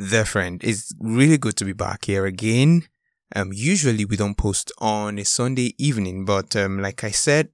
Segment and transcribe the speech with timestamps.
[0.00, 0.62] there, friend.
[0.64, 2.84] It's really good to be back here again.
[3.36, 7.50] Um, usually we don't post on a Sunday evening, but um, like I said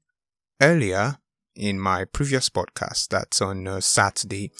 [0.63, 1.19] earlier
[1.57, 4.53] in my previous podcast, that's on uh, Saturday,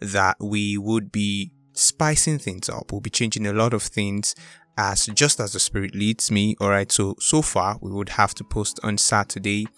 [0.00, 2.90] that we would be spicing things up.
[2.90, 4.34] We'll be changing a lot of things
[4.76, 6.56] as just as the Spirit leads me.
[6.60, 6.90] All right.
[6.90, 9.68] So so far we would have to post on Saturday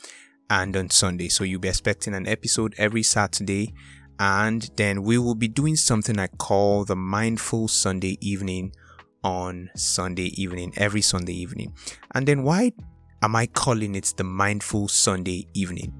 [0.49, 1.29] and on Sunday.
[1.29, 3.75] So you'll be expecting an episode every Saturday
[4.21, 8.75] and then we will be doing something I call the Mindful Sunday Evening
[9.25, 11.75] on Sunday evening, every Sunday evening.
[12.15, 12.73] And then why
[13.23, 15.95] am I calling it the Mindful Sunday Evening?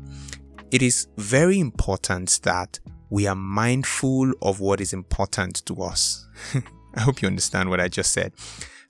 [0.71, 2.79] It is very important that
[3.09, 6.27] we are mindful of what is important to us.
[6.95, 8.35] I hope you understand what I just said.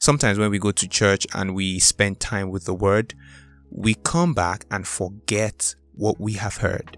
[0.00, 3.14] Sometimes when we go to church and we spend time with the word,
[3.70, 6.96] we come back and forget what we have heard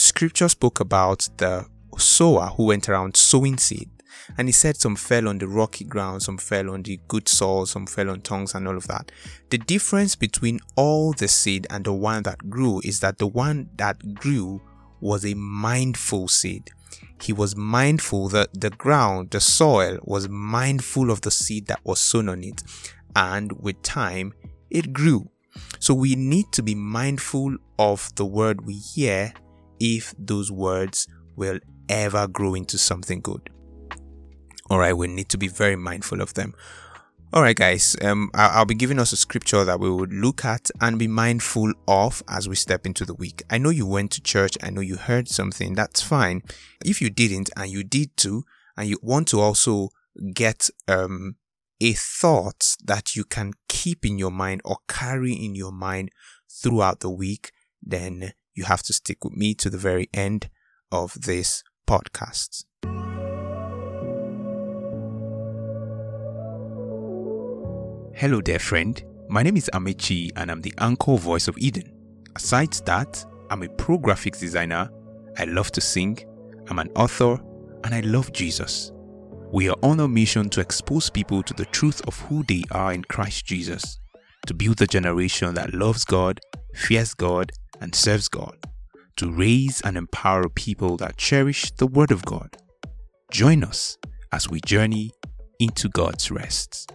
[0.00, 1.66] scripture spoke about the
[1.98, 3.90] sower who went around sowing seed.
[4.38, 7.66] And he said some fell on the rocky ground, some fell on the good soil,
[7.66, 9.10] some fell on tongues, and all of that.
[9.50, 13.70] The difference between all the seed and the one that grew is that the one
[13.76, 14.62] that grew
[15.00, 16.70] was a mindful seed.
[17.20, 22.00] He was mindful that the ground, the soil, was mindful of the seed that was
[22.00, 22.62] sown on it.
[23.14, 24.32] And with time,
[24.70, 25.30] it grew.
[25.78, 29.34] So we need to be mindful of the word we hear
[29.80, 33.50] if those words will ever grow into something good.
[34.68, 36.54] All right, we need to be very mindful of them.
[37.32, 40.68] All right, guys, um, I'll be giving us a scripture that we would look at
[40.80, 43.42] and be mindful of as we step into the week.
[43.48, 46.42] I know you went to church, I know you heard something, that's fine.
[46.84, 48.44] If you didn't and you did too,
[48.76, 49.90] and you want to also
[50.34, 51.36] get um,
[51.80, 56.10] a thought that you can keep in your mind or carry in your mind
[56.48, 60.50] throughout the week, then you have to stick with me to the very end
[60.92, 62.64] of this podcast.
[68.14, 69.02] Hello there, friend.
[69.30, 71.90] My name is Amechi and I'm the anchor voice of Eden.
[72.36, 74.90] Aside that, I'm a pro graphics designer,
[75.38, 76.18] I love to sing,
[76.68, 77.40] I'm an author,
[77.84, 78.92] and I love Jesus.
[79.50, 82.92] We are on a mission to expose people to the truth of who they are
[82.92, 83.98] in Christ Jesus,
[84.46, 86.40] to build a generation that loves God,
[86.74, 88.56] fears God, and serves God,
[89.16, 92.56] to raise and empower people that cherish the Word of God.
[93.32, 93.96] Join us
[94.32, 95.12] as we journey
[95.58, 96.92] into God's rest.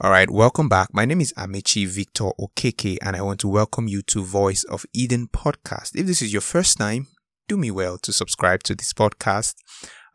[0.00, 0.88] All right, welcome back.
[0.92, 4.84] My name is Amechi Victor Okeke, and I want to welcome you to Voice of
[4.92, 5.94] Eden podcast.
[5.94, 7.06] If this is your first time,
[7.48, 9.54] do me well to subscribe to this podcast.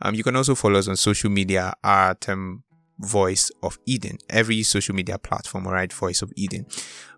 [0.01, 2.63] Um, you can also follow us on social media at um,
[2.99, 4.17] Voice of Eden.
[4.29, 6.65] Every social media platform, all right, Voice of Eden.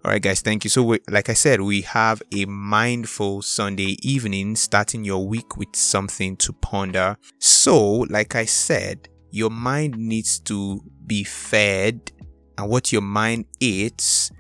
[0.06, 0.70] All right, guys, thank you.
[0.70, 5.76] So, we, like I said, we have a mindful Sunday evening, starting your week with
[5.76, 7.18] something to ponder.
[7.40, 12.12] So, like I said, your mind needs to be fed,
[12.58, 14.32] and what your mind eats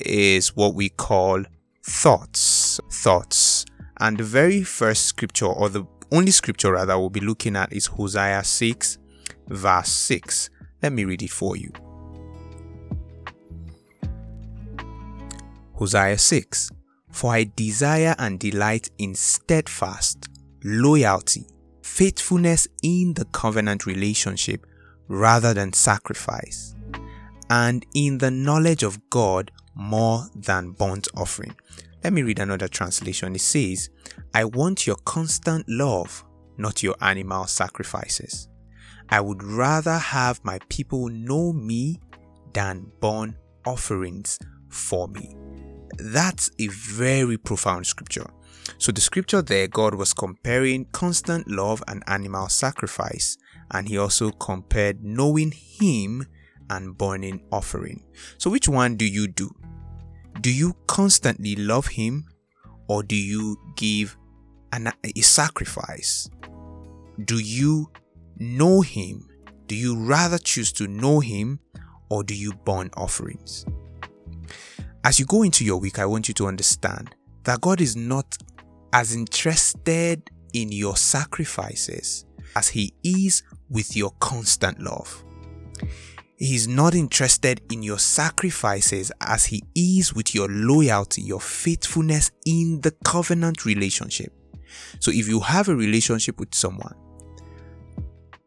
[0.00, 1.42] is what we call
[1.84, 2.80] thoughts.
[2.90, 3.64] Thoughts.
[4.00, 7.86] And the very first scripture, or the only scripture rather, we'll be looking at is
[7.86, 8.98] Hosea 6,
[9.48, 10.50] verse 6.
[10.82, 11.72] Let me read it for you.
[15.74, 16.70] Hosea 6
[17.10, 20.28] For I desire and delight in steadfast
[20.64, 21.46] loyalty,
[21.82, 24.66] faithfulness in the covenant relationship
[25.08, 26.74] rather than sacrifice,
[27.50, 31.54] and in the knowledge of God more than burnt offering.
[32.04, 33.34] Let me read another translation.
[33.34, 33.90] It says,
[34.34, 36.24] I want your constant love,
[36.56, 38.48] not your animal sacrifices.
[39.08, 42.00] I would rather have my people know me
[42.52, 43.36] than burn
[43.66, 45.36] offerings for me.
[45.98, 48.26] That's a very profound scripture.
[48.78, 53.36] So, the scripture there, God was comparing constant love and animal sacrifice,
[53.72, 56.24] and He also compared knowing Him
[56.70, 58.04] and burning offering.
[58.38, 59.50] So, which one do you do?
[60.40, 62.26] Do you constantly love Him,
[62.88, 64.16] or do you give
[64.72, 66.28] an, a sacrifice?
[67.24, 67.90] Do you
[68.42, 69.26] know Him?
[69.66, 71.60] Do you rather choose to know Him
[72.10, 73.64] or do you burn offerings?
[75.04, 78.36] As you go into your week, I want you to understand that God is not
[78.92, 85.24] as interested in your sacrifices as He is with your constant love.
[86.36, 92.30] He is not interested in your sacrifices as He is with your loyalty, your faithfulness
[92.44, 94.32] in the covenant relationship.
[95.00, 96.94] So if you have a relationship with someone,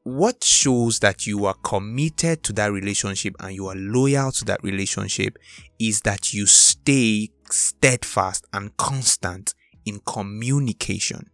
[0.05, 4.63] what shows that you are committed to that relationship and you are loyal to that
[4.63, 5.35] relationship
[5.79, 11.27] is that you stay steadfast and constant in communication.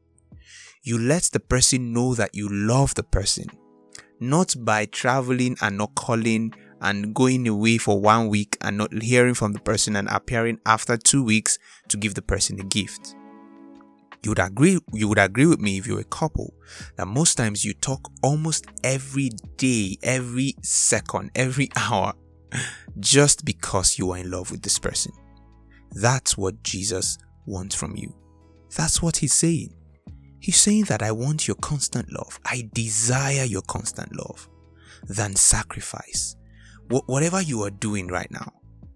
[0.83, 3.45] you let the person know that you love the person,
[4.21, 9.33] not by traveling and not calling and going away for one week and not hearing
[9.33, 11.59] from the person and appearing after two weeks
[11.89, 13.15] to give the person a gift.
[14.23, 16.53] You would agree you would agree with me if you're a couple
[16.95, 22.13] that most times you talk almost every day, every second, every hour
[22.99, 25.11] just because you are in love with this person.
[25.91, 28.13] That's what Jesus wants from you.
[28.75, 29.73] That's what he's saying.
[30.39, 32.39] He's saying that I want your constant love.
[32.45, 34.47] I desire your constant love
[35.07, 36.35] than sacrifice.
[36.91, 38.51] Wh- whatever you are doing right now,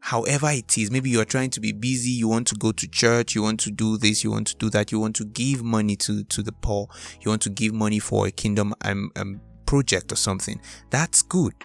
[0.06, 3.34] however it is, maybe you're trying to be busy, you want to go to church,
[3.34, 5.96] you want to do this, you want to do that, you want to give money
[5.96, 6.88] to, to the poor,
[7.22, 10.62] you want to give money for a kingdom um, um, project or something.
[10.92, 11.56] That's good.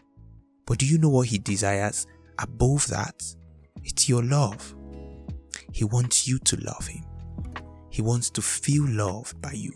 [0.64, 2.06] But do you know what he desires
[2.38, 3.22] above that?
[3.84, 4.74] It's your love.
[5.74, 7.04] He wants you to love him.
[7.90, 9.74] He wants to feel loved by you.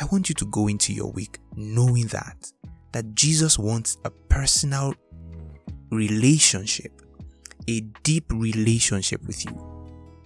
[0.00, 2.50] I want you to go into your week knowing that
[2.92, 4.94] that Jesus wants a personal
[5.90, 7.02] relationship,
[7.68, 9.72] a deep relationship with you.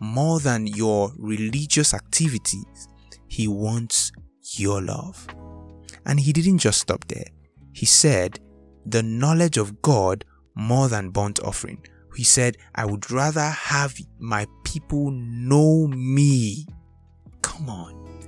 [0.01, 2.89] More than your religious activities,
[3.29, 4.13] he wants
[4.57, 5.27] your love.
[6.07, 7.27] And he didn't just stop there.
[7.73, 8.41] He said,
[8.87, 11.85] the knowledge of God more than burnt offering.
[12.17, 16.67] He said, I would rather have my people know me
[17.61, 18.21] Come on.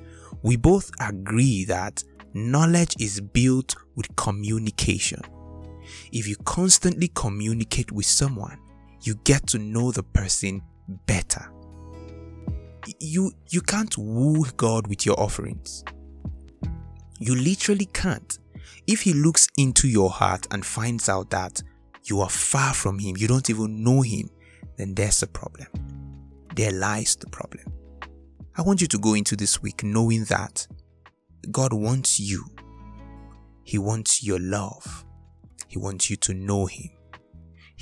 [0.43, 2.05] We both agree that
[2.35, 5.21] knowledge is built with communication.
[6.13, 8.59] If you constantly communicate with someone,
[9.03, 10.63] you get to know the person
[11.07, 11.51] better.
[12.99, 15.85] You, you can't woo God with your offerings.
[17.19, 18.39] You literally can't.
[18.87, 21.63] If He looks into your heart and finds out that
[22.05, 24.31] you are far from Him, you don't even know Him,
[24.77, 25.69] then there's a problem.
[26.57, 27.65] There lies the problem.
[28.57, 30.67] I want you to go into this week knowing that
[31.51, 32.45] God wants you.
[33.65, 35.05] He wants your love.
[35.69, 36.91] He wants you to know Him.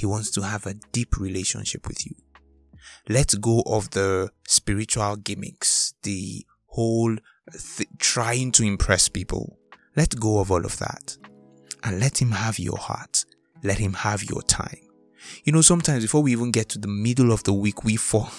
[0.00, 2.14] He wants to have a deep relationship with you.
[3.10, 7.16] Let go of the spiritual gimmicks, the whole
[7.76, 9.58] th- trying to impress people.
[9.96, 11.18] Let go of all of that
[11.84, 13.26] and let Him have your heart.
[13.62, 14.80] Let Him have your time.
[15.44, 18.30] You know, sometimes before we even get to the middle of the week, we fall.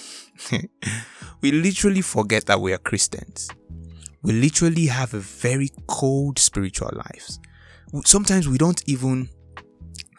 [1.42, 3.48] we literally forget that we are Christians.
[4.22, 7.38] We literally have a very cold spiritual lives.
[8.04, 9.28] Sometimes we don't even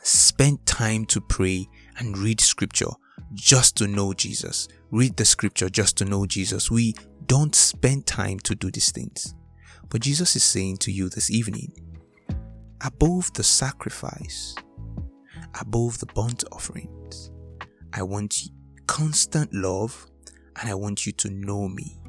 [0.04, 1.68] spend time to pray
[1.98, 2.92] and read scripture
[3.34, 4.68] just to know Jesus.
[4.92, 6.70] Read the scripture just to know Jesus.
[6.70, 6.94] We
[7.26, 9.34] don't spend time to do these things.
[9.90, 11.72] But Jesus is saying to you this evening,
[12.82, 14.56] above the sacrifice,
[15.60, 17.32] above the burnt offerings,
[17.94, 18.36] I want
[18.88, 20.08] constant love
[20.60, 22.00] and I want you to know me.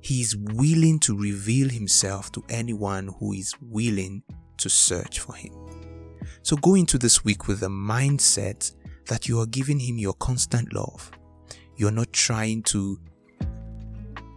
[0.00, 4.22] He is willing to reveal himself to anyone who is willing
[4.58, 5.52] to search for him.
[6.42, 8.72] So go into this week with the mindset
[9.06, 11.10] that you are giving him your constant love.
[11.76, 12.98] You're not trying to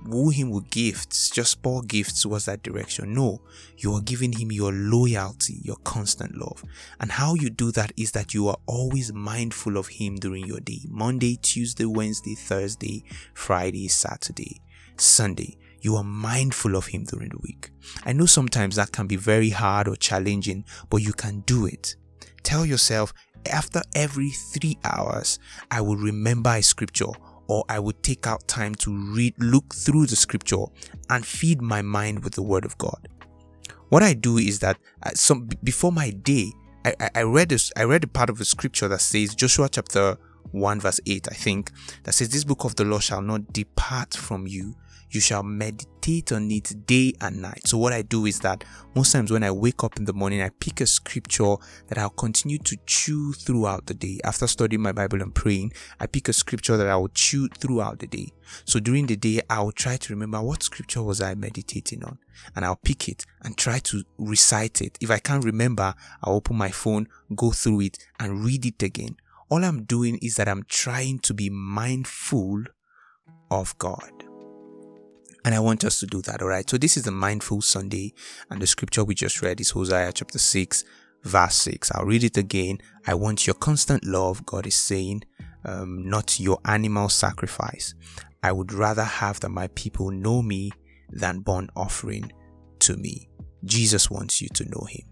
[0.07, 3.13] woo him with gifts, just pour gifts towards that direction.
[3.13, 3.42] No,
[3.78, 6.63] you are giving him your loyalty, your constant love.
[7.00, 10.62] And how you do that is that you are always mindful of him during your
[10.62, 10.81] day.
[10.88, 14.62] Monday, Tuesday, Wednesday, Thursday, Friday, Saturday,
[14.98, 15.57] Sunday.
[15.81, 17.69] You are mindful of him during the week.
[18.06, 21.95] I know sometimes that can be very hard or challenging, but you can do it.
[22.44, 23.13] Tell yourself,
[23.52, 25.40] after every three hours,
[25.71, 27.11] I will remember a scripture
[27.47, 30.66] or I would take out time to read, look through the scripture
[31.09, 33.07] and feed my mind with the word of God.
[33.90, 36.52] What I do is that uh, some before my day,
[36.83, 39.69] I, I, I read this, I read a part of the scripture that says Joshua
[39.69, 40.18] chapter
[40.52, 41.71] 1 verse 8, I think,
[42.04, 44.75] that says, This book of the law shall not depart from you,
[45.09, 47.61] you shall meditate on it day and night.
[47.66, 48.64] So what I do is that
[48.95, 51.56] most times when I wake up in the morning, I pick a scripture
[51.87, 54.19] that I'll continue to chew throughout the day.
[54.23, 57.99] After studying my Bible and praying, I pick a scripture that I will chew throughout
[57.99, 58.31] the day.
[58.66, 62.19] So during the day, I will try to remember what scripture was I meditating on
[62.56, 64.97] and I'll pick it and try to recite it.
[65.02, 69.18] If I can't remember, I'll open my phone, go through it and read it again.
[69.49, 72.64] All I'm doing is that I'm trying to be mindful
[73.49, 74.17] of God.
[75.47, 76.69] And I want us to do that, all right?
[76.69, 78.13] So this is the Mindful Sunday,
[78.49, 80.83] and the scripture we just read is Hosea chapter 6,
[81.23, 81.89] verse 6.
[81.94, 82.80] I'll read it again.
[83.06, 85.23] I want your constant love, God is saying,
[85.63, 87.95] um, not your animal sacrifice.
[88.44, 90.69] I would rather have that my people know me
[91.11, 92.30] than burn offering
[92.80, 93.30] to me.
[93.63, 95.06] Jesus wants you to know him.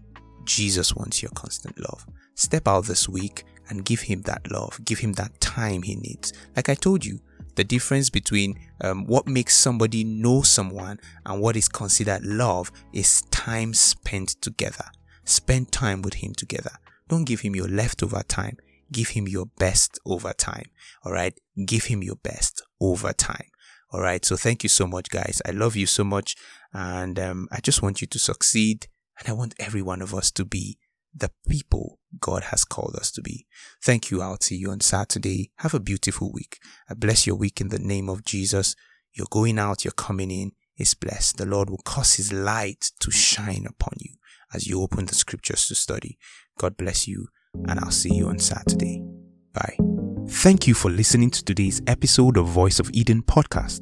[0.44, 2.04] Jesus wants your constant love.
[2.34, 4.78] Step out this week and give him that love.
[4.84, 6.34] Give him that time he needs.
[6.54, 7.20] Like I told you,
[7.56, 13.22] the difference between um, what makes somebody know someone and what is considered love is
[13.30, 14.84] time spent together.
[15.24, 16.72] Spend time with him together.
[17.08, 18.58] Don't give him your leftover time.
[18.92, 20.66] Give him your best over time.
[21.04, 21.38] All right.
[21.64, 23.46] Give him your best over time.
[23.92, 24.24] All right.
[24.24, 25.40] So thank you so much, guys.
[25.46, 26.36] I love you so much.
[26.72, 28.86] And um, I just want you to succeed.
[29.18, 30.78] And I want every one of us to be
[31.16, 33.46] the people God has called us to be.
[33.82, 34.20] Thank you.
[34.20, 35.50] I'll see you on Saturday.
[35.58, 36.58] Have a beautiful week.
[36.90, 38.74] I bless your week in the name of Jesus.
[39.12, 41.38] You're going out, you're coming in is blessed.
[41.38, 44.14] The Lord will cause his light to shine upon you
[44.52, 46.18] as you open the scriptures to study.
[46.58, 47.28] God bless you,
[47.66, 49.02] and I'll see you on Saturday.
[49.52, 49.76] Bye.
[50.28, 53.80] Thank you for listening to today's episode of Voice of Eden podcast.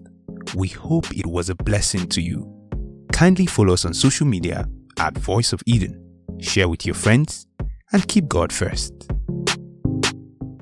[0.54, 2.50] We hope it was a blessing to you.
[3.12, 6.00] Kindly follow us on social media at Voice of Eden,
[6.38, 7.46] share with your friends,
[7.92, 8.92] and keep God first.